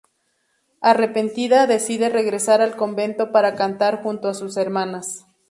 [0.81, 5.27] Arrepentida, decide regresar al convento para cantar junto a sus hermanas.